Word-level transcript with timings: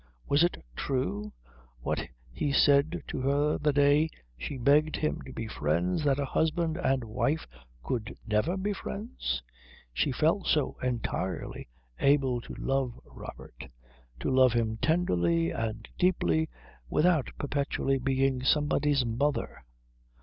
Was 0.27 0.43
it 0.43 0.65
true, 0.75 1.31
what 1.81 2.01
he 2.31 2.51
said 2.51 3.03
to 3.07 3.21
her 3.21 3.59
the 3.59 3.71
day 3.71 4.09
she 4.35 4.57
begged 4.57 4.95
him 4.95 5.21
to 5.27 5.31
be 5.31 5.47
friends, 5.47 6.03
that 6.05 6.17
a 6.17 6.25
husband 6.25 6.75
and 6.77 7.03
wife 7.03 7.45
could 7.83 8.17
never 8.25 8.57
be 8.57 8.73
friends? 8.73 9.43
She 9.93 10.11
felt 10.11 10.47
so 10.47 10.75
entirely 10.81 11.67
able 11.99 12.41
to 12.41 12.55
love 12.55 12.99
Robert, 13.05 13.65
to 14.21 14.31
love 14.31 14.53
him 14.53 14.77
tenderly 14.77 15.51
and 15.51 15.87
deeply, 15.99 16.49
without 16.89 17.29
perpetually 17.37 17.99
being 17.99 18.41
somebody's 18.41 19.05
mother. 19.05 19.63